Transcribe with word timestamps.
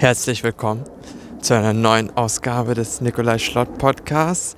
Herzlich 0.00 0.42
willkommen 0.42 0.84
zu 1.42 1.52
einer 1.52 1.74
neuen 1.74 2.16
Ausgabe 2.16 2.72
des 2.72 3.02
Nikolai 3.02 3.36
Schlott 3.36 3.76
Podcasts. 3.76 4.56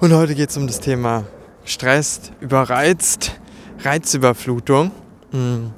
Und 0.00 0.14
heute 0.14 0.34
geht 0.34 0.48
es 0.48 0.56
um 0.56 0.66
das 0.66 0.80
Thema 0.80 1.26
Stress, 1.66 2.32
überreizt, 2.40 3.38
Reizüberflutung. 3.80 4.90
Hm. 5.32 5.72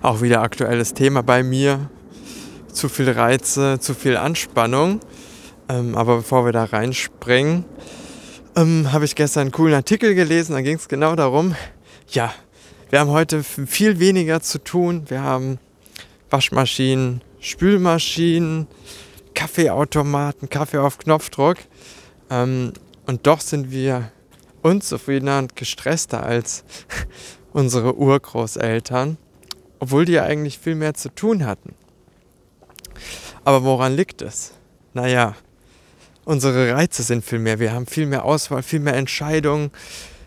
Auch 0.00 0.22
wieder 0.22 0.42
aktuelles 0.42 0.94
Thema 0.94 1.24
bei 1.24 1.42
mir. 1.42 1.90
Zu 2.72 2.88
viel 2.88 3.10
Reize, 3.10 3.80
zu 3.80 3.94
viel 3.94 4.16
Anspannung. 4.16 5.00
Ähm, 5.68 5.96
aber 5.96 6.18
bevor 6.18 6.44
wir 6.44 6.52
da 6.52 6.66
reinspringen, 6.66 7.64
ähm, 8.54 8.92
habe 8.92 9.06
ich 9.06 9.16
gestern 9.16 9.40
einen 9.40 9.50
coolen 9.50 9.74
Artikel 9.74 10.14
gelesen. 10.14 10.52
Da 10.52 10.60
ging 10.60 10.76
es 10.76 10.86
genau 10.86 11.16
darum, 11.16 11.56
ja, 12.10 12.32
wir 12.90 13.00
haben 13.00 13.10
heute 13.10 13.42
viel 13.42 13.98
weniger 13.98 14.40
zu 14.40 14.62
tun. 14.62 15.02
Wir 15.08 15.22
haben 15.22 15.58
Waschmaschinen, 16.30 17.22
Spülmaschinen, 17.46 18.66
Kaffeeautomaten, 19.34 20.50
Kaffee 20.50 20.78
auf 20.78 20.98
Knopfdruck. 20.98 21.58
Ähm, 22.28 22.72
und 23.06 23.26
doch 23.28 23.40
sind 23.40 23.70
wir 23.70 24.10
unzufriedener 24.62 25.38
und 25.38 25.54
gestresster 25.54 26.24
als 26.24 26.64
unsere 27.52 27.96
Urgroßeltern, 27.96 29.16
obwohl 29.78 30.06
die 30.06 30.12
ja 30.12 30.24
eigentlich 30.24 30.58
viel 30.58 30.74
mehr 30.74 30.94
zu 30.94 31.08
tun 31.14 31.46
hatten. 31.46 31.74
Aber 33.44 33.62
woran 33.62 33.94
liegt 33.94 34.22
es? 34.22 34.52
Naja, 34.92 35.36
unsere 36.24 36.72
Reize 36.72 37.04
sind 37.04 37.24
viel 37.24 37.38
mehr. 37.38 37.60
Wir 37.60 37.72
haben 37.72 37.86
viel 37.86 38.06
mehr 38.06 38.24
Auswahl, 38.24 38.64
viel 38.64 38.80
mehr 38.80 38.96
Entscheidungen, 38.96 39.70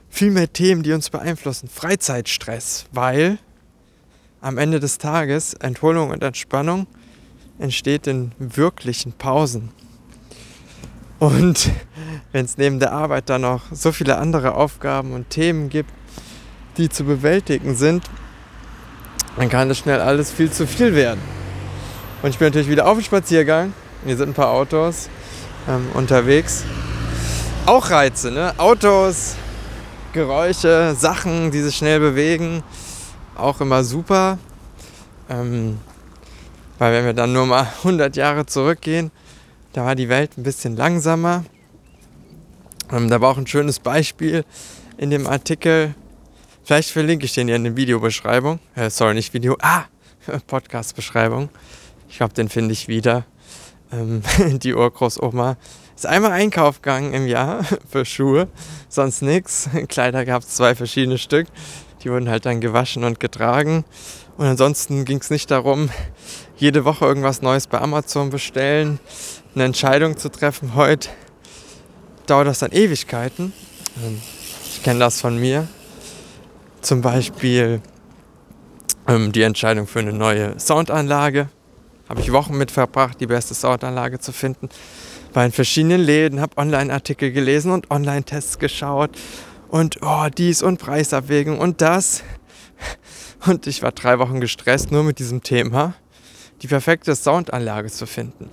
viel 0.09 0.31
mehr 0.31 0.53
Themen, 0.53 0.83
die 0.83 0.93
uns 0.93 1.09
beeinflussen. 1.09 1.67
Freizeitstress, 1.67 2.85
weil 2.93 3.39
am 4.39 4.57
Ende 4.57 4.79
des 4.79 4.99
Tages 4.99 5.53
Entholung 5.55 6.11
und 6.11 6.23
Entspannung 6.23 6.87
entsteht 7.59 8.07
in 8.07 8.31
wirklichen 8.39 9.13
Pausen. 9.13 9.69
Und 11.19 11.69
wenn 12.31 12.45
es 12.45 12.57
neben 12.57 12.79
der 12.79 12.93
Arbeit 12.93 13.29
dann 13.29 13.41
noch 13.41 13.63
so 13.71 13.91
viele 13.91 14.17
andere 14.17 14.55
Aufgaben 14.55 15.13
und 15.13 15.29
Themen 15.29 15.69
gibt, 15.69 15.91
die 16.77 16.89
zu 16.89 17.03
bewältigen 17.03 17.75
sind, 17.75 18.03
dann 19.37 19.49
kann 19.49 19.69
das 19.69 19.77
schnell 19.77 19.99
alles 19.99 20.31
viel 20.31 20.51
zu 20.51 20.65
viel 20.65 20.95
werden. 20.95 21.21
Und 22.21 22.29
ich 22.29 22.37
bin 22.37 22.47
natürlich 22.47 22.69
wieder 22.69 22.87
auf 22.87 22.97
dem 22.97 23.03
Spaziergang. 23.03 23.73
Hier 24.05 24.17
sind 24.17 24.29
ein 24.29 24.33
paar 24.33 24.49
Autos 24.49 25.09
ähm, 25.67 25.87
unterwegs. 25.93 26.63
Auch 27.65 27.89
Reize, 27.89 28.31
ne? 28.31 28.53
Autos, 28.57 29.35
Geräusche, 30.13 30.95
Sachen, 30.97 31.51
die 31.51 31.61
sich 31.61 31.75
schnell 31.75 31.99
bewegen. 31.99 32.63
Auch 33.35 33.61
immer 33.61 33.83
super. 33.83 34.37
Ähm, 35.29 35.77
weil 36.79 36.93
wenn 36.93 37.05
wir 37.05 37.13
dann 37.13 37.31
nur 37.31 37.45
mal 37.45 37.61
100 37.79 38.15
Jahre 38.15 38.47
zurückgehen, 38.47 39.11
da 39.73 39.85
war 39.85 39.95
die 39.95 40.09
Welt 40.09 40.37
ein 40.37 40.43
bisschen 40.43 40.75
langsamer. 40.75 41.45
Ähm, 42.91 43.09
da 43.09 43.21
war 43.21 43.29
auch 43.29 43.37
ein 43.37 43.45
schönes 43.45 43.79
Beispiel 43.79 44.43
in 44.97 45.11
dem 45.11 45.27
Artikel. 45.27 45.93
Vielleicht 46.63 46.89
verlinke 46.89 47.25
ich 47.25 47.33
den 47.33 47.47
hier 47.47 47.55
in 47.55 47.63
der 47.63 47.75
Videobeschreibung. 47.75 48.59
Äh, 48.75 48.89
sorry, 48.89 49.13
nicht 49.13 49.33
Video. 49.33 49.55
Ah, 49.61 49.83
Podcast-Beschreibung. 50.47 51.49
Ich 52.09 52.17
glaube, 52.17 52.33
den 52.33 52.49
finde 52.49 52.73
ich 52.73 52.87
wieder. 52.87 53.25
Ähm, 53.91 54.23
die 54.59 54.73
Urgroßoma 54.73 55.57
ist 55.95 56.05
einmal 56.05 56.31
Einkauf 56.31 56.81
gegangen 56.81 57.13
im 57.13 57.27
Jahr 57.27 57.63
für 57.89 58.05
Schuhe, 58.05 58.47
sonst 58.87 59.21
nichts. 59.21 59.69
Kleider 59.89 60.25
gab 60.25 60.43
es 60.43 60.49
zwei 60.49 60.73
verschiedene 60.73 61.17
Stück. 61.17 61.47
Die 62.03 62.09
wurden 62.09 62.29
halt 62.29 62.45
dann 62.45 62.61
gewaschen 62.61 63.03
und 63.03 63.19
getragen. 63.19 63.83
Und 64.37 64.45
ansonsten 64.45 65.03
ging 65.03 65.19
es 65.19 65.29
nicht 65.29 65.51
darum, 65.51 65.89
jede 66.59 66.83
Woche 66.85 67.05
irgendwas 67.05 67.41
Neues 67.41 67.67
bei 67.67 67.79
Amazon 67.79 68.29
bestellen, 68.29 68.99
eine 69.55 69.63
Entscheidung 69.63 70.17
zu 70.17 70.29
treffen. 70.29 70.75
Heute 70.75 71.09
dauert 72.27 72.47
das 72.47 72.59
dann 72.59 72.71
Ewigkeiten. 72.71 73.53
Ähm, 74.03 74.21
ich 74.65 74.83
kenne 74.83 74.99
das 74.99 75.21
von 75.21 75.37
mir. 75.37 75.67
Zum 76.81 77.01
Beispiel 77.01 77.81
ähm, 79.07 79.31
die 79.31 79.41
Entscheidung 79.41 79.87
für 79.87 79.99
eine 79.99 80.13
neue 80.13 80.59
Soundanlage. 80.59 81.49
Habe 82.07 82.21
ich 82.21 82.31
Wochen 82.31 82.57
mit 82.57 82.71
verbracht, 82.71 83.19
die 83.21 83.27
beste 83.27 83.53
Soundanlage 83.53 84.19
zu 84.19 84.31
finden. 84.31 84.69
War 85.33 85.45
in 85.45 85.51
verschiedenen 85.51 86.01
Läden, 86.01 86.41
habe 86.41 86.57
Online-Artikel 86.57 87.31
gelesen 87.31 87.71
und 87.71 87.91
Online-Tests 87.91 88.59
geschaut. 88.59 89.11
Und 89.69 89.99
oh, 90.01 90.27
dies 90.35 90.61
und 90.63 90.79
Preisabwägung 90.79 91.59
und 91.59 91.81
das. 91.81 92.23
Und 93.45 93.67
ich 93.67 93.81
war 93.81 93.93
drei 93.93 94.19
Wochen 94.19 94.41
gestresst 94.41 94.91
nur 94.91 95.03
mit 95.03 95.17
diesem 95.17 95.41
Thema, 95.43 95.93
die 96.61 96.67
perfekte 96.67 97.15
Soundanlage 97.15 97.89
zu 97.89 98.05
finden. 98.05 98.49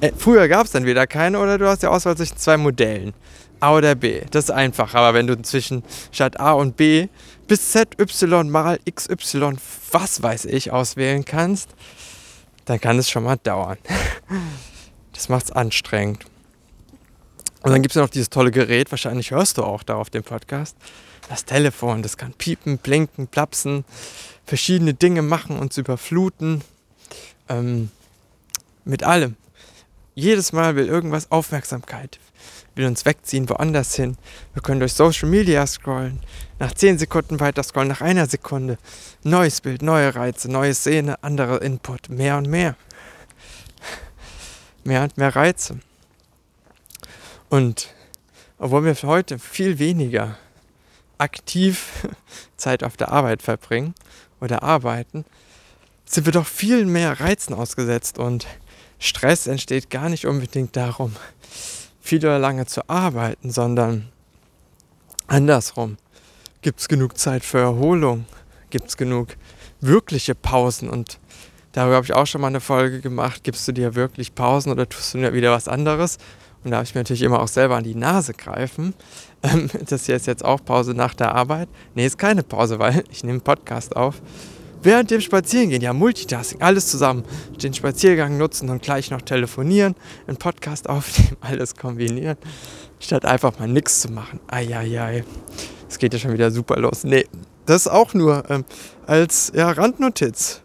Äh, 0.00 0.12
früher 0.16 0.48
gab 0.48 0.66
es 0.66 0.72
dann 0.72 0.86
wieder 0.86 1.06
keine 1.06 1.38
oder 1.38 1.58
du 1.58 1.66
hast 1.66 1.82
die 1.82 1.86
Auswahl 1.86 2.16
zwischen 2.16 2.36
zwei 2.36 2.56
Modellen. 2.56 3.14
A 3.60 3.74
oder 3.74 3.94
B. 3.94 4.22
Das 4.30 4.44
ist 4.44 4.50
einfach. 4.50 4.94
Aber 4.94 5.14
wenn 5.14 5.26
du 5.26 5.40
zwischen 5.42 5.82
statt 6.12 6.38
A 6.38 6.52
und 6.52 6.76
B 6.76 7.08
bis 7.48 7.72
Z, 7.72 7.98
Y 7.98 8.48
mal 8.48 8.78
XY, 8.88 9.56
was 9.90 10.22
weiß 10.22 10.44
ich, 10.44 10.70
auswählen 10.70 11.24
kannst, 11.24 11.70
dann 12.66 12.80
kann 12.80 12.98
es 12.98 13.10
schon 13.10 13.24
mal 13.24 13.36
dauern. 13.36 13.78
Das 15.14 15.28
macht 15.28 15.46
es 15.46 15.50
anstrengend. 15.50 16.26
Und 17.62 17.72
dann 17.72 17.82
gibt 17.82 17.90
es 17.90 17.96
ja 17.96 18.02
noch 18.02 18.08
dieses 18.08 18.30
tolle 18.30 18.52
Gerät, 18.52 18.92
wahrscheinlich 18.92 19.32
hörst 19.32 19.58
du 19.58 19.64
auch 19.64 19.82
da 19.82 19.96
auf 19.96 20.10
dem 20.10 20.22
Podcast 20.22 20.76
das 21.28 21.44
Telefon, 21.44 22.02
das 22.02 22.16
kann 22.16 22.32
piepen, 22.32 22.78
blinken, 22.78 23.28
plapsen, 23.28 23.84
verschiedene 24.44 24.94
Dinge 24.94 25.22
machen, 25.22 25.58
uns 25.58 25.76
überfluten. 25.76 26.62
Ähm, 27.48 27.90
mit 28.84 29.04
allem. 29.04 29.36
Jedes 30.14 30.52
Mal 30.52 30.74
will 30.74 30.86
irgendwas 30.88 31.30
Aufmerksamkeit, 31.30 32.18
will 32.74 32.86
uns 32.86 33.04
wegziehen, 33.04 33.48
woanders 33.48 33.94
hin. 33.94 34.16
Wir 34.52 34.62
können 34.62 34.80
durch 34.80 34.94
Social 34.94 35.28
Media 35.28 35.64
scrollen, 35.66 36.20
nach 36.58 36.72
10 36.72 36.98
Sekunden 36.98 37.38
weiter 37.38 37.62
scrollen, 37.62 37.88
nach 37.88 38.00
einer 38.00 38.26
Sekunde. 38.26 38.78
Neues 39.22 39.60
Bild, 39.60 39.82
neue 39.82 40.14
Reize, 40.14 40.50
neue 40.50 40.74
Szene, 40.74 41.22
andere 41.22 41.58
Input, 41.58 42.08
mehr 42.08 42.36
und 42.36 42.48
mehr. 42.48 42.76
Mehr 44.82 45.02
und 45.02 45.16
mehr 45.18 45.36
Reize. 45.36 45.78
Und 47.48 47.94
obwohl 48.58 48.84
wir 48.84 48.94
heute 48.94 49.38
viel 49.38 49.78
weniger 49.78 50.36
aktiv 51.18 52.08
Zeit 52.56 52.82
auf 52.82 52.96
der 52.96 53.12
Arbeit 53.12 53.42
verbringen 53.42 53.94
oder 54.40 54.62
arbeiten, 54.62 55.24
sind 56.08 56.26
wir 56.26 56.32
doch 56.32 56.46
viel 56.46 56.86
mehr 56.86 57.20
Reizen 57.20 57.54
ausgesetzt 57.54 58.18
und 58.18 58.46
Stress 58.98 59.46
entsteht 59.46 59.90
gar 59.90 60.08
nicht 60.08 60.26
unbedingt 60.26 60.74
darum, 60.74 61.14
viel 62.00 62.18
oder 62.18 62.38
lange 62.38 62.66
zu 62.66 62.88
arbeiten, 62.88 63.50
sondern 63.50 64.08
andersrum. 65.26 65.96
Gibt 66.62 66.80
es 66.80 66.88
genug 66.88 67.16
Zeit 67.16 67.44
für 67.44 67.58
Erholung? 67.58 68.24
Gibt 68.70 68.88
es 68.88 68.96
genug 68.96 69.36
wirkliche 69.80 70.34
Pausen? 70.34 70.88
Und 70.88 71.20
darüber 71.72 71.96
habe 71.96 72.04
ich 72.04 72.14
auch 72.14 72.26
schon 72.26 72.40
mal 72.40 72.48
eine 72.48 72.60
Folge 72.60 73.00
gemacht. 73.00 73.44
Gibst 73.44 73.68
du 73.68 73.72
dir 73.72 73.94
wirklich 73.94 74.34
Pausen 74.34 74.72
oder 74.72 74.88
tust 74.88 75.14
du 75.14 75.32
wieder 75.32 75.52
was 75.52 75.68
anderes? 75.68 76.18
Und 76.64 76.72
da 76.72 76.78
habe 76.78 76.84
ich 76.84 76.94
mir 76.94 77.02
natürlich 77.02 77.22
immer 77.22 77.40
auch 77.40 77.48
selber 77.48 77.76
an 77.76 77.84
die 77.84 77.94
Nase 77.94 78.34
greifen. 78.34 78.94
Ähm, 79.40 79.70
das 79.88 80.06
hier 80.06 80.16
ist 80.16 80.26
jetzt 80.26 80.44
auch 80.44 80.64
Pause 80.64 80.94
nach 80.94 81.14
der 81.14 81.32
Arbeit. 81.32 81.68
Nee, 81.94 82.04
ist 82.04 82.18
keine 82.18 82.42
Pause, 82.42 82.80
weil 82.80 83.04
ich 83.08 83.22
nehme 83.22 83.34
einen 83.34 83.40
Podcast 83.40 83.94
auf. 83.94 84.20
Während 84.82 85.10
dem 85.10 85.20
Spazierengehen, 85.20 85.82
ja, 85.82 85.92
Multitasking, 85.92 86.62
alles 86.62 86.86
zusammen. 86.88 87.24
Den 87.62 87.74
Spaziergang 87.74 88.38
nutzen 88.38 88.70
und 88.70 88.82
gleich 88.82 89.10
noch 89.10 89.22
telefonieren, 89.22 89.94
einen 90.26 90.36
Podcast 90.36 90.88
aufnehmen, 90.88 91.36
alles 91.40 91.74
kombinieren, 91.74 92.36
statt 93.00 93.24
einfach 93.24 93.58
mal 93.58 93.68
nichts 93.68 94.00
zu 94.00 94.12
machen. 94.12 94.40
Eieiei. 94.46 95.24
Es 95.88 95.98
geht 95.98 96.12
ja 96.12 96.18
schon 96.18 96.32
wieder 96.32 96.50
super 96.50 96.78
los. 96.78 97.04
Nee, 97.04 97.26
das 97.66 97.88
auch 97.88 98.14
nur 98.14 98.48
ähm, 98.50 98.64
als 99.06 99.52
ja, 99.54 99.70
Randnotiz. 99.70 100.62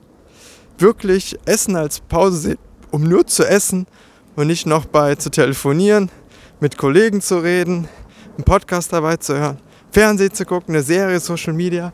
Wirklich 0.78 1.38
Essen 1.46 1.76
als 1.76 2.00
Pause 2.00 2.58
um 2.94 3.02
nur 3.02 3.26
zu 3.26 3.44
essen 3.44 3.88
und 4.36 4.46
nicht 4.48 4.68
noch 4.68 4.86
bei 4.86 5.16
zu 5.16 5.32
telefonieren, 5.32 6.12
mit 6.60 6.78
Kollegen 6.78 7.22
zu 7.22 7.40
reden, 7.40 7.88
einen 8.36 8.44
Podcast 8.46 8.94
dabei 8.94 9.18
zu 9.18 9.36
hören, 9.36 9.58
Fernsehen 9.92 10.32
zu 10.32 10.46
gucken, 10.46 10.76
eine 10.76 10.84
Serie, 10.84 11.20
Social 11.20 11.54
Media 11.54 11.92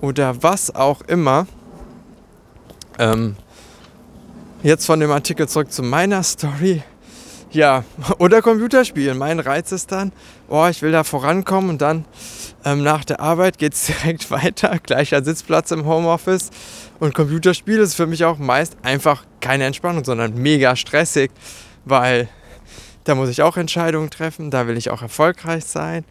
oder 0.00 0.42
was 0.42 0.74
auch 0.74 1.02
immer. 1.02 1.46
Ähm, 2.98 3.36
jetzt 4.62 4.86
von 4.86 5.00
dem 5.00 5.10
Artikel 5.10 5.48
zurück 5.48 5.72
zu 5.72 5.82
meiner 5.82 6.22
Story. 6.22 6.82
Ja, 7.50 7.84
oder 8.18 8.42
Computerspielen. 8.42 9.16
Mein 9.16 9.40
Reiz 9.40 9.72
ist 9.72 9.92
dann, 9.92 10.12
oh, 10.48 10.66
ich 10.66 10.82
will 10.82 10.92
da 10.92 11.04
vorankommen 11.04 11.70
und 11.70 11.82
dann 11.82 12.04
ähm, 12.64 12.82
nach 12.82 13.04
der 13.04 13.20
Arbeit 13.20 13.58
geht 13.58 13.74
es 13.74 13.86
direkt 13.86 14.30
weiter. 14.30 14.78
Gleicher 14.82 15.22
Sitzplatz 15.24 15.70
im 15.70 15.86
Homeoffice. 15.86 16.50
Und 17.00 17.14
Computerspiel 17.14 17.78
ist 17.78 17.94
für 17.94 18.06
mich 18.06 18.24
auch 18.24 18.38
meist 18.38 18.76
einfach 18.82 19.24
keine 19.40 19.64
Entspannung, 19.64 20.04
sondern 20.04 20.34
mega 20.34 20.74
stressig 20.76 21.30
weil 21.88 22.28
da 23.04 23.14
muss 23.14 23.28
ich 23.28 23.42
auch 23.42 23.56
Entscheidungen 23.56 24.10
treffen, 24.10 24.50
da 24.50 24.66
will 24.66 24.76
ich 24.76 24.90
auch 24.90 25.02
erfolgreich 25.02 25.64
sein. 25.64 26.04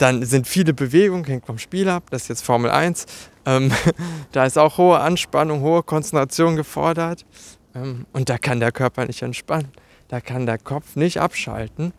Dann 0.00 0.24
sind 0.24 0.48
viele 0.48 0.72
Bewegungen, 0.72 1.24
hängt 1.24 1.44
vom 1.44 1.58
Spiel 1.58 1.88
ab, 1.90 2.04
das 2.10 2.22
ist 2.22 2.28
jetzt 2.28 2.44
Formel 2.44 2.70
1. 2.70 3.04
Ähm, 3.44 3.70
da 4.32 4.46
ist 4.46 4.56
auch 4.56 4.78
hohe 4.78 4.98
Anspannung, 4.98 5.60
hohe 5.60 5.82
Konzentration 5.82 6.56
gefordert. 6.56 7.26
Ähm, 7.74 8.06
und 8.14 8.30
da 8.30 8.38
kann 8.38 8.60
der 8.60 8.72
Körper 8.72 9.04
nicht 9.04 9.20
entspannen. 9.20 9.68
Da 10.08 10.20
kann 10.20 10.46
der 10.46 10.56
Kopf 10.56 10.96
nicht 10.96 11.20
abschalten. 11.20 11.92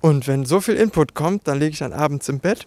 Und 0.00 0.26
wenn 0.26 0.44
so 0.44 0.60
viel 0.60 0.74
Input 0.74 1.14
kommt, 1.14 1.46
dann 1.46 1.60
lege 1.60 1.72
ich 1.72 1.78
dann 1.78 1.92
abends 1.92 2.28
im 2.28 2.40
Bett 2.40 2.66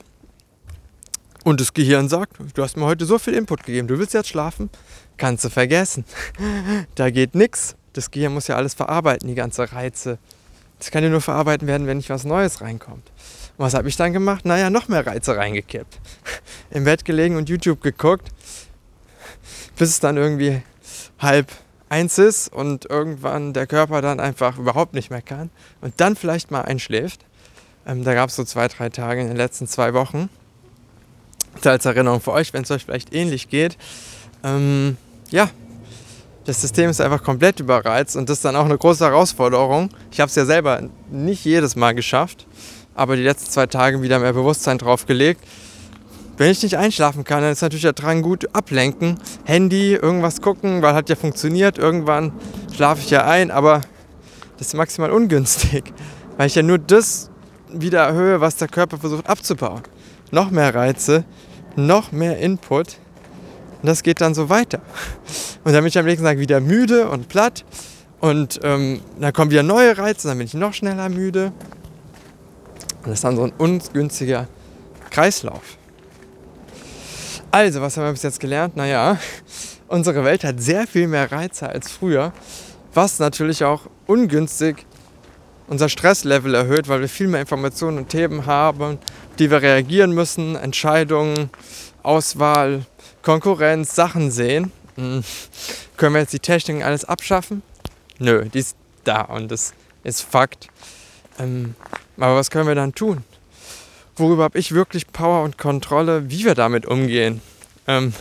und 1.43 1.59
das 1.59 1.73
Gehirn 1.73 2.07
sagt, 2.09 2.37
du 2.53 2.63
hast 2.63 2.77
mir 2.77 2.85
heute 2.85 3.05
so 3.05 3.19
viel 3.19 3.33
Input 3.33 3.63
gegeben, 3.63 3.87
du 3.87 3.99
willst 3.99 4.13
jetzt 4.13 4.29
schlafen, 4.29 4.69
kannst 5.17 5.43
du 5.43 5.49
vergessen. 5.49 6.05
da 6.95 7.09
geht 7.09 7.35
nichts. 7.35 7.75
Das 7.93 8.11
Gehirn 8.11 8.33
muss 8.33 8.47
ja 8.47 8.55
alles 8.55 8.73
verarbeiten, 8.73 9.27
die 9.27 9.35
ganze 9.35 9.71
Reize. 9.71 10.19
Das 10.79 10.91
kann 10.91 11.03
ja 11.03 11.09
nur 11.09 11.21
verarbeiten 11.21 11.67
werden, 11.67 11.87
wenn 11.87 11.97
nicht 11.97 12.09
was 12.09 12.23
Neues 12.23 12.61
reinkommt. 12.61 13.11
Und 13.57 13.65
was 13.65 13.73
habe 13.73 13.89
ich 13.89 13.97
dann 13.97 14.13
gemacht? 14.13 14.45
Naja, 14.45 14.69
noch 14.69 14.87
mehr 14.87 15.05
Reize 15.05 15.35
reingekippt. 15.35 15.99
Im 16.71 16.85
Bett 16.85 17.05
gelegen 17.05 17.35
und 17.35 17.49
YouTube 17.49 17.81
geguckt, 17.81 18.29
bis 19.77 19.89
es 19.89 19.99
dann 19.99 20.17
irgendwie 20.17 20.61
halb 21.19 21.51
eins 21.89 22.17
ist 22.17 22.53
und 22.53 22.85
irgendwann 22.85 23.53
der 23.53 23.67
Körper 23.67 24.01
dann 24.01 24.19
einfach 24.19 24.57
überhaupt 24.57 24.93
nicht 24.93 25.09
mehr 25.09 25.21
kann 25.21 25.49
und 25.81 25.93
dann 25.97 26.15
vielleicht 26.15 26.51
mal 26.51 26.61
einschläft. 26.61 27.25
Ähm, 27.85 28.03
da 28.03 28.13
gab 28.13 28.29
es 28.29 28.35
so 28.35 28.43
zwei, 28.43 28.67
drei 28.67 28.89
Tage 28.89 29.21
in 29.21 29.27
den 29.27 29.37
letzten 29.37 29.67
zwei 29.67 29.93
Wochen. 29.93 30.29
Das 31.55 31.67
als 31.67 31.85
Erinnerung 31.85 32.21
für 32.21 32.31
euch, 32.31 32.53
wenn 32.53 32.63
es 32.63 32.71
euch 32.71 32.85
vielleicht 32.85 33.13
ähnlich 33.13 33.49
geht. 33.49 33.77
Ähm, 34.43 34.97
ja, 35.31 35.49
das 36.45 36.61
System 36.61 36.89
ist 36.89 37.01
einfach 37.01 37.23
komplett 37.23 37.59
überreizt 37.59 38.15
und 38.15 38.29
das 38.29 38.37
ist 38.37 38.45
dann 38.45 38.55
auch 38.55 38.65
eine 38.65 38.77
große 38.77 39.05
Herausforderung. 39.05 39.89
Ich 40.11 40.19
habe 40.19 40.29
es 40.29 40.35
ja 40.35 40.45
selber 40.45 40.81
nicht 41.11 41.45
jedes 41.45 41.75
Mal 41.75 41.93
geschafft, 41.93 42.47
aber 42.95 43.15
die 43.15 43.23
letzten 43.23 43.51
zwei 43.51 43.67
Tage 43.67 44.01
wieder 44.01 44.19
mehr 44.19 44.33
Bewusstsein 44.33 44.77
drauf 44.77 45.05
gelegt. 45.05 45.41
Wenn 46.37 46.51
ich 46.51 46.63
nicht 46.63 46.77
einschlafen 46.77 47.25
kann, 47.25 47.41
dann 47.41 47.51
ist 47.51 47.61
natürlich 47.61 47.83
der 47.83 47.91
Drang 47.91 48.21
gut 48.21 48.55
ablenken. 48.55 49.19
Handy, 49.43 49.93
irgendwas 49.93 50.41
gucken, 50.41 50.81
weil 50.81 50.93
hat 50.93 51.09
ja 51.09 51.17
funktioniert. 51.17 51.77
Irgendwann 51.77 52.31
schlafe 52.73 53.01
ich 53.01 53.09
ja 53.09 53.25
ein, 53.25 53.51
aber 53.51 53.81
das 54.57 54.67
ist 54.67 54.73
maximal 54.73 55.11
ungünstig, 55.11 55.93
weil 56.37 56.47
ich 56.47 56.55
ja 56.55 56.63
nur 56.63 56.77
das 56.77 57.29
wieder 57.71 58.03
erhöhe, 58.03 58.39
was 58.39 58.55
der 58.55 58.69
Körper 58.69 58.97
versucht 58.97 59.27
abzubauen. 59.27 59.81
Noch 60.31 60.49
mehr 60.49 60.73
Reize, 60.73 61.25
noch 61.75 62.13
mehr 62.13 62.37
Input. 62.39 62.97
Und 63.81 63.87
das 63.87 64.03
geht 64.03 64.21
dann 64.21 64.33
so 64.33 64.49
weiter. 64.49 64.81
Und 65.63 65.73
dann 65.73 65.81
bin 65.83 65.87
ich 65.87 65.97
am 65.97 66.05
nächsten 66.05 66.25
Tag 66.25 66.39
wieder 66.39 66.59
müde 66.59 67.09
und 67.09 67.29
platt. 67.29 67.63
Und 68.19 68.59
ähm, 68.63 69.01
dann 69.19 69.31
kommen 69.31 69.51
wieder 69.51 69.63
neue 69.63 69.97
Reize, 69.97 70.27
dann 70.27 70.37
bin 70.37 70.47
ich 70.47 70.53
noch 70.53 70.73
schneller 70.73 71.07
müde. 71.07 71.53
Und 73.03 73.07
das 73.07 73.13
ist 73.15 73.23
dann 73.23 73.37
so 73.37 73.43
ein 73.43 73.53
ungünstiger 73.57 74.47
Kreislauf. 75.09 75.77
Also, 77.51 77.81
was 77.81 77.97
haben 77.97 78.03
wir 78.03 78.11
bis 78.11 78.23
jetzt 78.23 78.39
gelernt? 78.39 78.75
Naja, 78.75 79.17
unsere 79.87 80.23
Welt 80.23 80.43
hat 80.43 80.61
sehr 80.61 80.85
viel 80.85 81.07
mehr 81.07 81.31
Reize 81.31 81.69
als 81.69 81.89
früher, 81.89 82.33
was 82.93 83.19
natürlich 83.19 83.63
auch 83.63 83.83
ungünstig 84.05 84.85
unser 85.67 85.87
Stresslevel 85.87 86.55
erhöht, 86.55 86.87
weil 86.87 87.01
wir 87.01 87.07
viel 87.07 87.27
mehr 87.27 87.41
Informationen 87.41 87.99
und 87.99 88.09
Themen 88.09 88.45
haben, 88.45 88.97
die 89.37 89.51
wir 89.51 89.61
reagieren 89.61 90.11
müssen, 90.11 90.55
Entscheidungen, 90.55 91.51
Auswahl, 92.01 92.85
Konkurrenz, 93.21 93.95
Sachen 93.95 94.31
sehen. 94.31 94.71
Hm. 94.95 95.23
Können 95.97 96.15
wir 96.15 96.21
jetzt 96.21 96.33
die 96.33 96.39
Technik 96.39 96.83
alles 96.83 97.05
abschaffen? 97.05 97.61
Nö, 98.17 98.45
die 98.45 98.59
ist 98.59 98.75
da 99.03 99.21
und 99.21 99.49
das 99.49 99.73
ist 100.03 100.21
Fakt. 100.21 100.67
Ähm, 101.37 101.75
aber 102.17 102.35
was 102.35 102.49
können 102.49 102.67
wir 102.67 102.75
dann 102.75 102.93
tun? 102.93 103.23
worüber 104.19 104.43
habe 104.43 104.59
ich 104.59 104.73
wirklich 104.73 105.07
Power 105.07 105.43
und 105.43 105.57
Kontrolle, 105.57 106.29
wie 106.29 106.45
wir 106.45 106.55
damit 106.55 106.85
umgehen. 106.85 107.41
Ähm, 107.87 108.13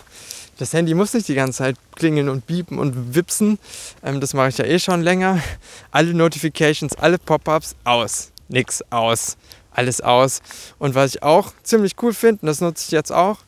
das 0.59 0.73
Handy 0.73 0.95
muss 0.95 1.15
nicht 1.15 1.29
die 1.29 1.35
ganze 1.35 1.59
Zeit 1.59 1.77
klingeln 1.95 2.29
und 2.29 2.47
biepen 2.47 2.79
und 2.79 3.15
wipsen. 3.15 3.59
Ähm, 4.03 4.21
das 4.21 4.35
mache 4.35 4.49
ich 4.49 4.59
ja 4.59 4.65
eh 4.65 4.79
schon 4.79 5.03
länger. 5.03 5.43
Alle 5.91 6.15
Notifications, 6.15 6.95
alle 6.97 7.19
Pop-ups 7.19 7.77
aus. 7.85 8.33
Nix 8.49 8.83
aus. 8.91 9.37
Alles 9.73 10.01
aus. 10.01 10.41
Und 10.79 10.95
was 10.95 11.15
ich 11.15 11.23
auch 11.23 11.53
ziemlich 11.63 11.95
cool 12.03 12.13
finde, 12.13 12.43
und 12.43 12.47
das 12.47 12.61
nutze 12.61 12.85
ich 12.87 12.91
jetzt 12.91 13.13
auch, 13.13 13.39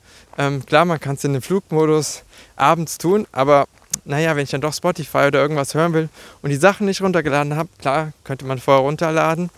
ähm, 0.40 0.64
klar, 0.64 0.86
man 0.86 0.98
kann 0.98 1.16
es 1.16 1.24
in 1.24 1.34
den 1.34 1.42
Flugmodus 1.42 2.22
abends 2.56 2.96
tun, 2.96 3.26
aber 3.30 3.66
naja, 4.06 4.34
wenn 4.34 4.44
ich 4.44 4.50
dann 4.50 4.62
doch 4.62 4.72
Spotify 4.72 5.26
oder 5.26 5.38
irgendwas 5.38 5.74
hören 5.74 5.92
will 5.92 6.08
und 6.40 6.48
die 6.48 6.56
Sachen 6.56 6.86
nicht 6.86 7.02
runtergeladen 7.02 7.56
habe, 7.56 7.68
klar, 7.78 8.12
könnte 8.24 8.46
man 8.46 8.58
vorher 8.58 8.82
runterladen. 8.82 9.50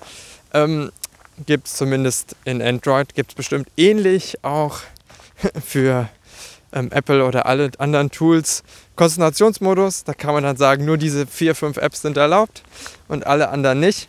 Ähm, 0.52 0.90
gibt 1.46 1.68
es 1.68 1.74
zumindest 1.74 2.34
in 2.44 2.60
Android, 2.60 3.14
gibt 3.14 3.30
es 3.30 3.36
bestimmt 3.36 3.68
ähnlich 3.76 4.42
auch 4.42 4.80
für 5.64 6.08
ähm, 6.72 6.90
Apple 6.90 7.24
oder 7.24 7.46
alle 7.46 7.70
anderen 7.78 8.10
Tools 8.10 8.64
Konzentrationsmodus. 8.96 10.02
Da 10.02 10.14
kann 10.14 10.34
man 10.34 10.42
dann 10.42 10.56
sagen, 10.56 10.84
nur 10.84 10.98
diese 10.98 11.28
vier, 11.28 11.54
fünf 11.54 11.76
Apps 11.76 12.02
sind 12.02 12.16
erlaubt 12.16 12.64
und 13.06 13.24
alle 13.24 13.50
anderen 13.50 13.78
nicht. 13.78 14.08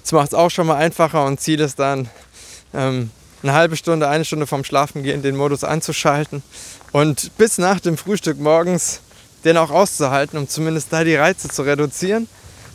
Das 0.00 0.12
macht 0.12 0.28
es 0.28 0.34
auch 0.34 0.50
schon 0.50 0.66
mal 0.66 0.76
einfacher 0.76 1.26
und 1.26 1.38
Ziel 1.38 1.60
ist 1.60 1.78
dann, 1.78 2.08
ähm, 2.72 3.10
eine 3.42 3.52
halbe 3.52 3.76
Stunde, 3.76 4.08
eine 4.08 4.24
Stunde 4.24 4.46
vom 4.46 4.64
Schlafengehen 4.64 5.22
den 5.22 5.36
Modus 5.36 5.64
anzuschalten 5.64 6.42
und 6.92 7.36
bis 7.38 7.58
nach 7.58 7.80
dem 7.80 7.96
Frühstück 7.96 8.38
morgens 8.38 9.00
den 9.44 9.56
auch 9.56 9.70
auszuhalten, 9.70 10.38
um 10.38 10.48
zumindest 10.48 10.92
da 10.92 11.04
die 11.04 11.16
Reize 11.16 11.48
zu 11.48 11.62
reduzieren. 11.62 12.28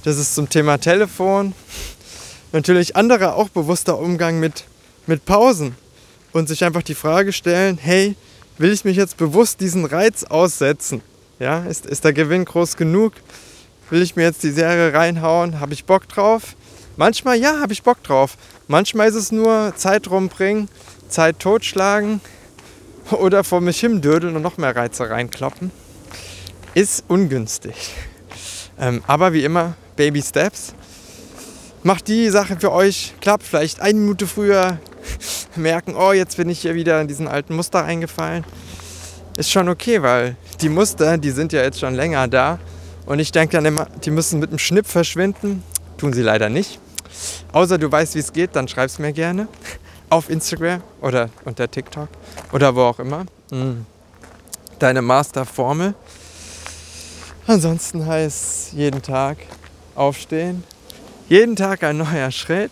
Das 0.04 0.18
ist 0.18 0.36
zum 0.36 0.50
Thema 0.50 0.78
Telefon 0.78 1.54
natürlich 2.52 2.96
anderer 2.96 3.36
auch 3.36 3.50
bewusster 3.50 3.98
Umgang 4.00 4.40
mit, 4.40 4.66
mit 5.06 5.26
Pausen 5.26 5.76
und 6.34 6.48
sich 6.48 6.64
einfach 6.64 6.84
die 6.84 6.96
Frage 6.96 7.34
stellen, 7.34 7.78
hey, 7.82 8.16
will 8.58 8.72
ich 8.72 8.86
mich 8.86 8.98
jetzt 8.98 9.18
bewusst 9.18 9.62
diesen 9.62 9.86
Reiz 9.86 10.24
aussetzen? 10.24 11.02
Ja, 11.40 11.60
ist, 11.66 11.86
ist 11.86 12.04
der 12.04 12.14
Gewinn 12.14 12.46
groß 12.46 12.78
genug? 12.78 13.14
Will 13.90 14.02
ich 14.02 14.16
mir 14.16 14.24
jetzt 14.24 14.44
die 14.44 14.52
Serie 14.52 14.94
reinhauen? 14.94 15.60
Habe 15.60 15.74
ich 15.74 15.86
Bock 15.86 16.10
drauf? 16.10 16.56
Manchmal 16.98 17.38
ja, 17.38 17.60
habe 17.60 17.74
ich 17.74 17.84
Bock 17.84 18.02
drauf. 18.04 18.38
Manchmal 18.70 19.08
ist 19.08 19.16
es 19.16 19.32
nur 19.32 19.74
Zeit 19.78 20.10
rumbringen, 20.10 20.68
Zeit 21.08 21.40
totschlagen 21.40 22.20
oder 23.12 23.46
vor 23.46 23.62
mich 23.62 23.80
hindödeln 23.80 24.36
und 24.36 24.42
noch 24.42 24.58
mehr 24.58 24.76
Reize 24.76 25.10
reinkloppen. 25.10 25.72
Ist 26.74 27.06
ungünstig. 27.08 27.94
Ähm, 28.78 29.02
aber 29.08 29.32
wie 29.32 29.46
immer, 29.46 29.76
Baby 29.96 30.22
Steps 30.22 30.74
macht 31.84 32.10
die 32.10 32.30
Sache 32.30 32.58
für 32.60 32.74
euch, 32.74 33.14
klappt 33.22 33.44
vielleicht 33.44 33.80
eine 33.80 33.98
Minute 33.98 34.28
früher, 34.28 34.80
merken, 35.56 35.96
oh, 35.96 36.12
jetzt 36.12 36.36
bin 36.36 36.50
ich 36.50 36.60
hier 36.60 36.76
wieder 36.76 37.00
in 37.00 37.08
diesen 37.08 37.30
alten 37.30 37.56
Muster 37.56 37.86
eingefallen. 37.86 38.44
Ist 39.38 39.50
schon 39.50 39.70
okay, 39.70 40.02
weil 40.02 40.36
die 40.60 40.70
Muster, 40.70 41.18
die 41.18 41.32
sind 41.32 41.54
ja 41.54 41.62
jetzt 41.62 41.80
schon 41.80 41.96
länger 41.96 42.28
da. 42.28 42.60
Und 43.06 43.20
ich 43.20 43.32
denke 43.32 43.56
dann 43.56 43.66
immer, 43.66 43.88
die 44.04 44.12
müssen 44.12 44.40
mit 44.40 44.50
einem 44.50 44.60
Schnipp 44.60 44.88
verschwinden. 44.88 45.64
Tun 45.98 46.12
sie 46.12 46.22
leider 46.22 46.50
nicht. 46.50 46.80
Außer 47.52 47.78
du 47.78 47.92
weißt, 47.92 48.16
wie 48.16 48.20
es 48.20 48.34
geht, 48.34 48.56
dann 48.56 48.68
schreib 48.68 48.88
es 48.88 49.00
mir 49.00 49.14
gerne. 49.14 49.48
Auf 50.10 50.30
Instagram 50.30 50.82
oder 51.02 51.30
unter 51.44 51.70
TikTok 51.70 52.08
oder 52.54 52.76
wo 52.76 52.82
auch 52.84 53.00
immer. 53.00 53.26
Hm. 53.52 53.86
Deine 54.80 55.02
Masterformel. 55.02 55.96
Ansonsten 57.46 58.06
heißt 58.06 58.74
jeden 58.74 59.02
Tag 59.02 59.38
aufstehen, 59.96 60.64
jeden 61.30 61.56
Tag 61.56 61.84
ein 61.84 61.98
neuer 61.98 62.32
Schritt, 62.32 62.72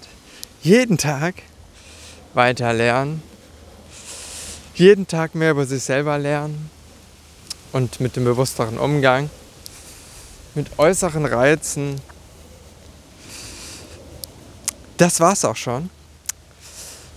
jeden 0.61 0.97
Tag 0.97 1.35
weiter 2.33 2.73
lernen, 2.73 3.23
jeden 4.75 5.07
Tag 5.07 5.33
mehr 5.35 5.51
über 5.51 5.65
sich 5.65 5.83
selber 5.83 6.17
lernen 6.17 6.69
und 7.71 7.99
mit 7.99 8.15
dem 8.15 8.25
bewussteren 8.25 8.77
Umgang, 8.77 9.29
mit 10.53 10.77
äußeren 10.77 11.25
Reizen. 11.25 12.01
Das 14.97 15.19
war's 15.19 15.45
auch 15.45 15.55
schon 15.55 15.89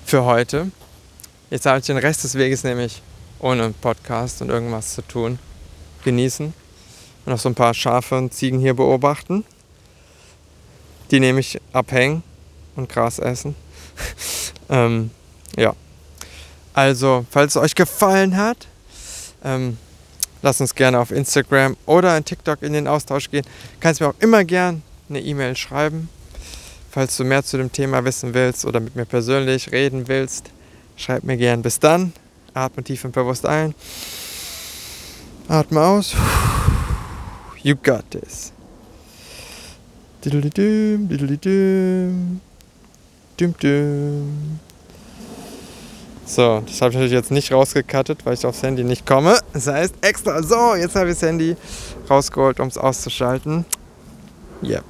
für 0.05 0.25
heute. 0.25 0.71
Jetzt 1.51 1.67
habe 1.67 1.79
ich 1.79 1.87
den 1.87 1.99
Rest 1.99 2.25
des 2.25 2.35
Weges 2.35 2.65
nämlich 2.65 3.03
ohne 3.39 3.71
Podcast 3.71 4.43
und 4.43 4.51
irgendwas 4.51 4.95
zu 4.95 5.03
tun 5.03 5.39
genießen 6.05 6.47
und 7.27 7.33
noch 7.33 7.39
so 7.39 7.49
ein 7.49 7.55
paar 7.55 7.75
Schafe 7.75 8.17
und 8.17 8.35
Ziegen 8.35 8.59
hier 8.59 8.75
beobachten 8.75 9.45
die 11.11 11.21
nämlich 11.21 11.61
abhängen 11.73 12.23
und 12.77 12.89
Gras 12.89 13.19
essen. 13.19 13.55
ähm, 14.69 15.11
ja. 15.57 15.75
Also, 16.75 17.27
falls 17.31 17.57
es 17.57 17.63
euch 17.63 17.75
gefallen 17.75 18.37
hat, 18.37 18.67
ähm, 19.45 19.79
lasst 20.43 20.61
uns 20.61 20.75
gerne 20.75 21.01
auf 21.01 21.11
Instagram 21.11 21.77
oder 21.87 22.17
in 22.17 22.25
TikTok 22.25 22.63
in 22.63 22.73
den 22.73 22.87
Austausch 22.87 23.31
gehen. 23.31 23.45
Kannst 23.81 24.01
mir 24.01 24.09
auch 24.09 24.15
immer 24.21 24.45
gern 24.45 24.83
eine 25.09 25.21
E-Mail 25.21 25.57
schreiben. 25.57 26.09
Falls 26.99 27.17
du 27.17 27.23
mehr 27.23 27.45
zu 27.45 27.57
dem 27.57 27.71
Thema 27.71 28.05
wissen 28.05 28.35
willst 28.35 28.65
oder 28.65 28.81
mit 28.81 28.97
mir 28.97 29.05
persönlich 29.05 29.71
reden 29.71 30.09
willst, 30.09 30.51
schreib 30.97 31.23
mir 31.23 31.37
gern. 31.37 31.63
Bis 31.63 31.79
dann. 31.79 32.13
Atme 32.55 32.83
tief 32.83 33.05
und 33.05 33.13
bewusst 33.13 33.47
ein. 33.47 33.73
Atme 35.47 35.81
aus. 35.81 36.17
You 37.63 37.77
got 37.77 38.03
this. 38.11 38.53
So, 46.27 46.65
das 46.67 46.81
habe 46.81 46.91
ich 46.91 46.97
natürlich 46.97 47.13
jetzt 47.13 47.31
nicht 47.31 47.53
rausgekattet, 47.53 48.27
weil 48.27 48.35
ich 48.35 48.45
aufs 48.45 48.65
Handy 48.65 48.83
nicht 48.83 49.07
komme. 49.07 49.39
Das 49.53 49.69
heißt 49.69 49.95
extra. 50.01 50.43
So, 50.43 50.75
jetzt 50.75 50.97
habe 50.97 51.11
ich 51.11 51.15
das 51.15 51.23
Handy 51.23 51.55
rausgeholt, 52.11 52.59
um 52.59 52.67
es 52.67 52.77
auszuschalten. 52.77 53.65
Yep. 54.65 54.83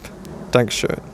Dankeschön. 0.53 1.08